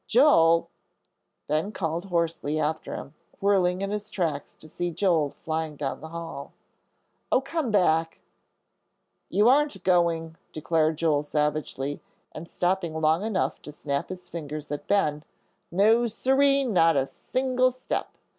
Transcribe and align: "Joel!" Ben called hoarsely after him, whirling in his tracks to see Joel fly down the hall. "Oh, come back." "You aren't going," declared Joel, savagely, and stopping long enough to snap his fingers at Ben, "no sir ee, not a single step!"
"Joel!" 0.07 0.71
Ben 1.45 1.71
called 1.71 2.05
hoarsely 2.05 2.59
after 2.59 2.95
him, 2.95 3.13
whirling 3.39 3.81
in 3.81 3.91
his 3.91 4.09
tracks 4.09 4.55
to 4.55 4.67
see 4.67 4.89
Joel 4.89 5.29
fly 5.29 5.69
down 5.73 6.01
the 6.01 6.07
hall. 6.07 6.53
"Oh, 7.31 7.39
come 7.39 7.69
back." 7.69 8.19
"You 9.29 9.47
aren't 9.47 9.83
going," 9.83 10.37
declared 10.53 10.97
Joel, 10.97 11.21
savagely, 11.21 12.01
and 12.31 12.47
stopping 12.47 12.99
long 12.99 13.23
enough 13.23 13.61
to 13.61 13.71
snap 13.71 14.09
his 14.09 14.27
fingers 14.27 14.71
at 14.71 14.87
Ben, 14.87 15.23
"no 15.69 16.07
sir 16.07 16.41
ee, 16.41 16.63
not 16.63 16.97
a 16.97 17.05
single 17.05 17.71
step!" 17.71 18.09